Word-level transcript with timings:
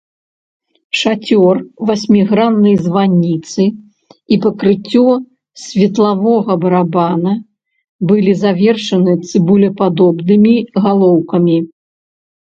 Шацёр 0.99 1.57
васьміграннай 1.87 2.75
званіцы 2.85 3.65
і 4.35 4.39
пакрыццё 4.45 5.05
светлавога 5.65 6.51
барабана 6.63 7.33
былі 8.13 8.33
завершаны 8.45 9.13
цыбулепадобнымі 9.33 10.55
галоўкамі. 10.87 11.57